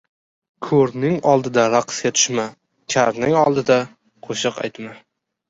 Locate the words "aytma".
4.67-4.99